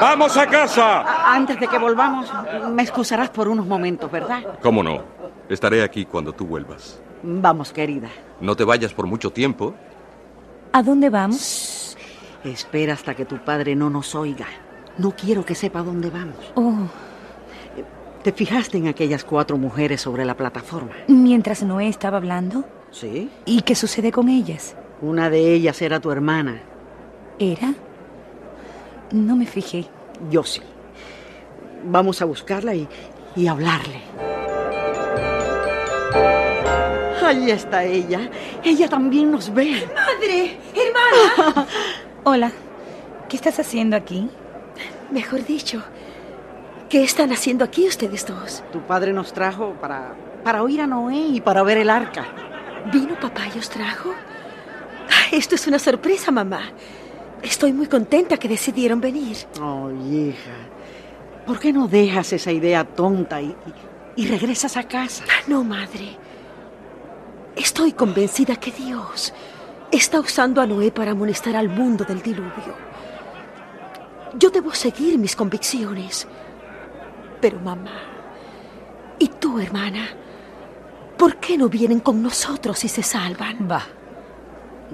Vamos 0.00 0.36
a 0.36 0.46
casa. 0.46 1.32
Antes 1.34 1.58
de 1.60 1.66
que 1.68 1.78
volvamos, 1.78 2.30
me 2.72 2.82
excusarás 2.82 3.30
por 3.30 3.48
unos 3.48 3.66
momentos, 3.66 4.10
¿verdad? 4.10 4.42
¿Cómo 4.62 4.82
no? 4.82 5.02
Estaré 5.48 5.82
aquí 5.82 6.04
cuando 6.04 6.32
tú 6.32 6.46
vuelvas. 6.46 7.00
Vamos, 7.22 7.72
querida. 7.72 8.08
No 8.40 8.54
te 8.56 8.64
vayas 8.64 8.92
por 8.92 9.06
mucho 9.06 9.30
tiempo. 9.30 9.74
¿A 10.72 10.82
dónde 10.82 11.10
vamos? 11.10 11.96
Espera 12.44 12.92
hasta 12.94 13.14
que 13.14 13.24
tu 13.24 13.38
padre 13.38 13.74
no 13.74 13.90
nos 13.90 14.14
oiga. 14.14 14.46
No 14.98 15.12
quiero 15.12 15.44
que 15.44 15.54
sepa 15.54 15.82
dónde 15.82 16.10
vamos. 16.10 16.36
Oh, 16.54 16.74
¿Te 18.22 18.32
fijaste 18.32 18.78
en 18.78 18.88
aquellas 18.88 19.24
cuatro 19.24 19.56
mujeres 19.56 20.00
sobre 20.00 20.24
la 20.24 20.36
plataforma? 20.36 20.90
mientras 21.06 21.62
Noé 21.62 21.88
estaba 21.88 22.16
hablando. 22.18 22.64
Sí. 22.90 23.30
¿Y 23.46 23.62
qué 23.62 23.74
sucede 23.74 24.10
con 24.12 24.28
ellas? 24.28 24.76
Una 25.00 25.30
de 25.30 25.54
ellas 25.54 25.80
era 25.82 26.00
tu 26.00 26.10
hermana. 26.10 26.60
¿Era? 27.38 27.74
No 29.12 29.36
me 29.36 29.46
fijé. 29.46 29.86
Yo 30.30 30.42
sí. 30.44 30.60
Vamos 31.84 32.20
a 32.22 32.24
buscarla 32.24 32.74
y, 32.74 32.88
y 33.36 33.46
hablarle. 33.46 34.00
Ahí 37.24 37.50
está 37.50 37.84
ella. 37.84 38.30
Ella 38.64 38.88
también 38.88 39.30
nos 39.30 39.52
ve. 39.52 39.86
¡Madre! 39.94 40.58
¡Hermana! 40.74 41.66
Hola. 42.24 42.50
¿Qué 43.28 43.36
estás 43.36 43.58
haciendo 43.58 43.94
aquí? 43.96 44.30
Mejor 45.10 45.44
dicho, 45.44 45.82
¿qué 46.88 47.02
están 47.04 47.30
haciendo 47.32 47.64
aquí 47.64 47.86
ustedes 47.86 48.26
dos? 48.26 48.62
Tu 48.72 48.80
padre 48.80 49.12
nos 49.12 49.32
trajo 49.34 49.74
para, 49.80 50.14
para 50.42 50.62
oír 50.62 50.80
a 50.80 50.86
Noé 50.86 51.16
y 51.18 51.40
para 51.42 51.62
ver 51.62 51.76
el 51.76 51.90
arca. 51.90 52.24
¿Vino 52.90 53.18
papá 53.20 53.42
y 53.54 53.58
os 53.58 53.68
trajo? 53.68 54.14
Ah, 55.10 55.26
Esto 55.32 55.54
es 55.56 55.66
una 55.66 55.78
sorpresa, 55.78 56.30
mamá. 56.30 56.70
Estoy 57.42 57.72
muy 57.72 57.86
contenta 57.86 58.36
que 58.36 58.48
decidieron 58.48 59.00
venir. 59.00 59.36
Oh, 59.60 59.90
hija. 59.90 60.56
¿Por 61.46 61.58
qué 61.58 61.72
no 61.72 61.88
dejas 61.88 62.32
esa 62.32 62.52
idea 62.52 62.84
tonta 62.84 63.40
y, 63.40 63.46
y- 64.16 64.22
y 64.22 64.26
regresas 64.26 64.76
a 64.76 64.82
casa? 64.84 65.24
Ah, 65.28 65.42
No, 65.46 65.62
madre. 65.64 66.16
Estoy 67.56 67.92
convencida 67.92 68.56
que 68.56 68.70
Dios 68.70 69.32
está 69.90 70.20
usando 70.20 70.60
a 70.60 70.66
Noé 70.66 70.90
para 70.92 71.12
amonestar 71.12 71.56
al 71.56 71.68
mundo 71.68 72.04
del 72.04 72.20
diluvio. 72.22 72.74
Yo 74.38 74.50
debo 74.50 74.72
seguir 74.74 75.18
mis 75.18 75.34
convicciones. 75.34 76.26
Pero 77.40 77.58
mamá, 77.60 78.00
¿y 79.18 79.28
tú, 79.28 79.58
hermana? 79.58 80.08
¿Por 81.16 81.36
qué 81.36 81.56
no 81.56 81.68
vienen 81.68 82.00
con 82.00 82.22
nosotros 82.22 82.84
y 82.84 82.88
se 82.88 83.02
salvan? 83.02 83.68
Va. 83.70 83.82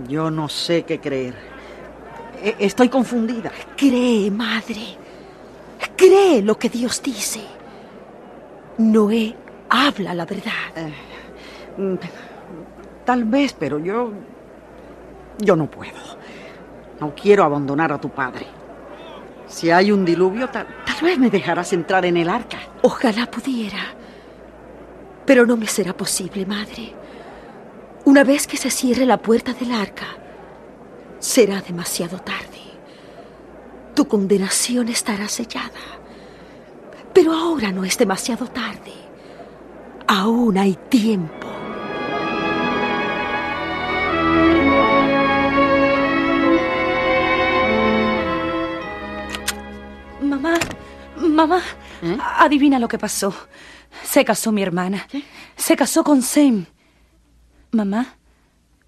Yo 0.09 0.31
no 0.31 0.49
sé 0.49 0.85
qué 0.85 1.01
creer. 1.01 1.35
E- 2.43 2.57
Estoy 2.59 2.89
confundida. 2.89 3.51
Cree, 3.77 4.31
madre. 4.31 4.97
Cree 5.97 6.43
lo 6.43 6.59
que 6.59 6.69
Dios 6.69 7.03
dice. 7.03 7.41
Noé 8.79 9.35
habla 9.69 10.15
la 10.15 10.25
verdad. 10.27 10.53
Mm, 11.77 11.95
Tal 13.05 13.25
vez, 13.25 13.55
pero 13.59 13.79
yo... 13.79 14.13
Yo 15.39 15.57
no 15.57 15.71
puedo. 15.71 15.93
No 17.01 17.15
quiero 17.15 17.45
abandonar 17.45 17.93
a 17.93 18.01
tu 18.01 18.09
padre. 18.09 18.47
Si 19.47 19.71
hay 19.71 19.93
un 19.93 20.05
diluvio, 20.05 20.49
tal, 20.49 20.67
tal 20.87 20.97
vez 21.03 21.19
me 21.19 21.29
dejarás 21.29 21.73
entrar 21.73 22.05
en 22.07 22.17
el 22.17 22.29
arca. 22.29 22.59
Ojalá 22.83 23.27
pudiera. 23.31 23.79
Pero 25.27 25.45
no 25.45 25.57
me 25.57 25.67
será 25.67 25.93
posible, 25.97 26.47
madre. 26.47 26.93
Una 28.05 28.25
vez 28.25 28.47
que 28.47 28.57
se 28.57 28.71
cierre 28.71 29.05
la 29.07 29.19
puerta 29.19 29.53
del 29.53 29.73
arca, 29.73 30.07
será 31.25 31.63
demasiado 31.63 32.19
tarde. 32.19 32.61
Tu 33.95 34.07
condenación 34.07 34.89
estará 34.89 35.27
sellada. 35.29 35.85
Pero 37.15 37.33
ahora 37.33 37.73
no 37.73 37.85
es 37.85 37.97
demasiado 37.97 38.47
tarde. 38.49 38.93
Aún 40.07 40.59
hay 40.59 40.75
tiempo. 40.91 41.49
Mamá, 50.21 50.59
mamá, 51.17 51.63
¿Eh? 52.03 52.19
adivina 52.39 52.79
lo 52.79 52.89
que 52.89 52.99
pasó. 52.99 53.35
Se 54.03 54.25
casó 54.27 54.53
mi 54.53 54.63
hermana. 54.63 55.07
Se 55.57 55.75
casó 55.75 56.05
con 56.05 56.21
Sem. 56.21 56.67
Mamá, 57.71 58.17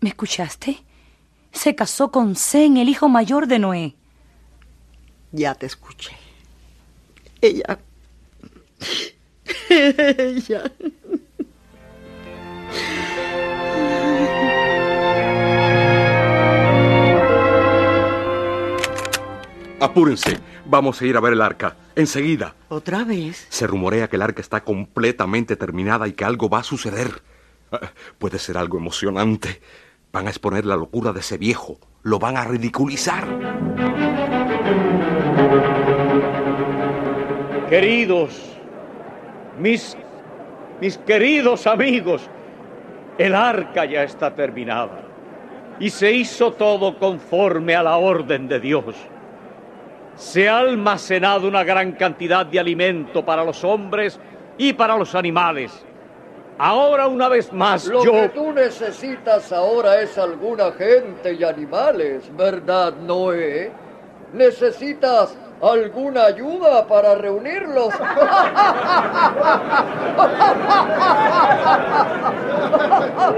¿me 0.01 0.11
escuchaste? 0.11 0.86
Se 1.57 1.75
casó 1.75 2.11
con 2.11 2.37
Sem, 2.37 2.77
el 2.77 2.89
hijo 2.89 3.09
mayor 3.09 3.47
de 3.47 3.59
Noé. 3.59 3.95
Ya 5.33 5.55
te 5.55 5.65
escuché. 5.67 6.13
Ella... 7.41 7.79
Ella... 9.71 10.71
Apúrense. 19.81 20.39
Vamos 20.67 21.01
a 21.01 21.07
ir 21.07 21.17
a 21.17 21.21
ver 21.21 21.33
el 21.33 21.43
arca. 21.43 21.77
Enseguida. 21.95 22.55
¿Otra 22.69 23.05
vez? 23.05 23.47
Se 23.49 23.67
rumorea 23.67 24.09
que 24.09 24.17
el 24.17 24.23
arca 24.23 24.43
está 24.43 24.63
completamente 24.63 25.57
terminada 25.57 26.07
y 26.07 26.13
que 26.13 26.25
algo 26.25 26.49
va 26.49 26.61
a 26.61 26.65
suceder. 26.65 27.23
Ah, 27.73 27.93
Puede 28.19 28.39
ser 28.39 28.59
algo 28.59 28.79
emocionante. 28.79 29.61
Van 30.17 30.29
a 30.29 30.31
exponer 30.31 30.65
la 30.65 30.77
locura 30.77 31.13
de 31.13 31.21
ese 31.21 31.37
viejo. 31.37 31.77
Lo 32.03 32.19
van 32.19 32.39
a 32.39 32.45
ridiculizar. 32.45 33.27
Queridos, 37.69 38.57
mis, 39.61 39.95
mis 40.81 40.97
queridos 40.97 41.67
amigos, 41.67 42.31
el 43.19 43.35
arca 43.35 43.85
ya 43.85 44.05
está 44.05 44.35
terminada 44.35 45.03
y 45.79 45.91
se 45.91 46.13
hizo 46.13 46.55
todo 46.55 46.99
conforme 46.99 47.77
a 47.77 47.83
la 47.83 47.99
orden 47.99 48.49
de 48.49 48.59
Dios. 48.59 48.95
Se 50.15 50.49
ha 50.49 50.61
almacenado 50.61 51.47
una 51.47 51.63
gran 51.63 51.93
cantidad 51.93 52.47
de 52.47 52.59
alimento 52.59 53.23
para 53.23 53.45
los 53.45 53.63
hombres 53.65 54.19
y 54.57 54.73
para 54.73 54.97
los 54.97 55.15
animales. 55.15 55.85
Ahora 56.59 57.07
una 57.07 57.29
vez 57.29 57.53
más 57.53 57.87
Lo 57.87 58.03
yo... 58.03 58.13
que 58.13 58.29
tú 58.31 58.53
necesitas 58.53 59.53
ahora 59.53 60.01
es 60.01 60.17
alguna 60.17 60.73
gente 60.73 61.35
y 61.35 61.45
animales, 61.45 62.35
¿verdad, 62.35 62.95
Noé? 62.95 63.71
¿Necesitas 64.33 65.37
alguna 65.61 66.25
ayuda 66.25 66.87
para 66.87 67.15
reunirlos? 67.15 67.93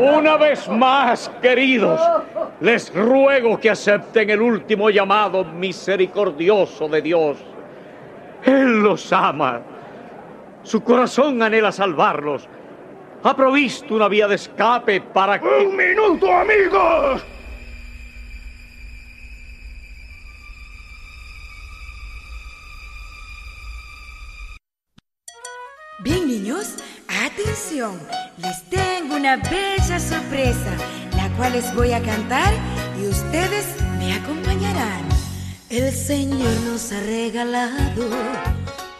Una 0.00 0.36
vez 0.36 0.68
más, 0.68 1.30
queridos, 1.42 2.00
les 2.60 2.94
ruego 2.94 3.58
que 3.58 3.70
acepten 3.70 4.30
el 4.30 4.40
último 4.40 4.90
llamado 4.90 5.44
misericordioso 5.44 6.88
de 6.88 7.02
Dios. 7.02 7.38
Él 8.44 8.80
los 8.82 9.12
ama. 9.12 9.60
Su 10.62 10.82
corazón 10.82 11.42
anhela 11.42 11.72
salvarlos. 11.72 12.48
Ha 13.24 13.34
provisto 13.34 13.94
una 13.94 14.08
vía 14.08 14.28
de 14.28 14.36
escape 14.36 15.00
para 15.00 15.40
que... 15.40 15.46
¡Un 15.46 15.76
minuto, 15.76 16.32
amigos! 16.32 17.22
Bien, 26.00 26.28
niños, 26.28 26.76
atención. 27.08 27.98
Les 28.36 28.62
tengo 28.70 29.16
una 29.16 29.36
bella 29.36 29.98
sorpresa, 29.98 30.76
la 31.16 31.28
cual 31.36 31.54
les 31.54 31.74
voy 31.74 31.92
a 31.92 32.00
cantar 32.00 32.54
y 33.02 33.08
ustedes 33.08 33.66
me 33.98 34.14
acompañarán. 34.14 35.08
El 35.70 35.90
Señor 35.90 36.54
nos 36.66 36.92
ha 36.92 37.00
regalado 37.00 38.08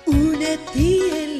una 0.07 0.57
tía 0.73 1.38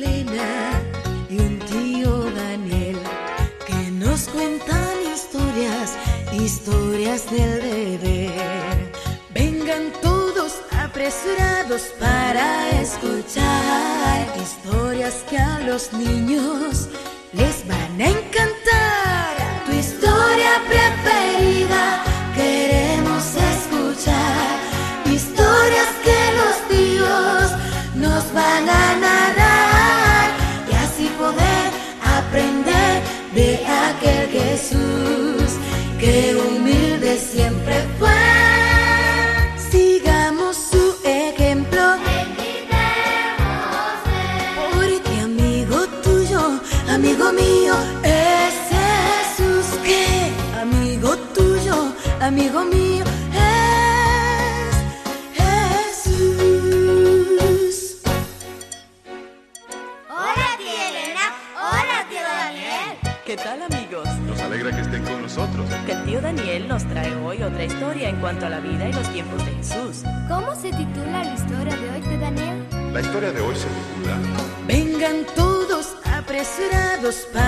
del 7.31 7.61
deber. 7.61 8.93
Vengan 9.35 9.93
todos 10.01 10.61
apresurados 10.79 11.83
para 11.99 12.71
escuchar 12.81 14.27
historias 14.41 15.25
que 15.29 15.39
a 15.39 15.59
los 15.61 15.93
niños 15.93 16.89
les 17.33 17.67
van 17.67 18.01
a 18.01 18.09
encantar. 18.09 19.37
Tu 19.67 19.73
historia 19.73 20.53
preferida 20.69 22.03
queremos 22.35 23.25
escuchar. 23.53 24.59
Historias 25.05 25.89
que 26.05 26.21
los 26.41 26.57
tíos 26.69 27.53
nos 27.95 28.33
van 28.33 28.69
a 28.69 28.97
narrar 28.97 30.31
y 30.71 30.75
así 30.75 31.09
poder 31.19 31.71
aprender 32.19 33.03
de 33.35 33.67
aquel 33.67 34.29
Jesús. 34.31 34.98
En 68.19 68.23
cuanto 68.23 68.47
a 68.47 68.51
la 68.51 68.59
vida 68.59 68.89
y 68.89 68.93
los 68.93 69.09
tiempos 69.13 69.45
de 69.47 69.53
Jesús. 69.53 70.03
¿Cómo 70.29 70.53
se 70.57 70.71
titula 70.73 71.23
la 71.23 71.35
historia 71.35 71.77
de 71.77 71.91
hoy, 71.91 72.01
tío 72.01 72.19
Daniel? 72.19 72.67
La 72.93 73.01
historia 73.01 73.31
de 73.31 73.41
hoy 73.41 73.55
se 73.55 73.69
titula 73.69 74.17
Vengan 74.67 75.25
todos 75.37 75.95
apresurados 76.05 77.29
para 77.33 77.48